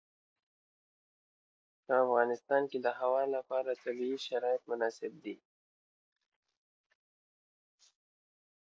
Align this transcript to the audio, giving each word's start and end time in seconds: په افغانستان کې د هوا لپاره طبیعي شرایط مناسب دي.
په 1.85 1.93
افغانستان 2.03 2.61
کې 2.71 2.79
د 2.85 2.87
هوا 2.99 3.23
لپاره 3.35 3.79
طبیعي 3.85 4.17
شرایط 4.27 4.61
مناسب 4.71 5.13
دي. 5.23 5.35